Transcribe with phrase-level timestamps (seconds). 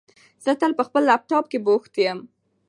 [0.43, 2.19] زه تل په خپل لپټاپ کېښې بوښت یم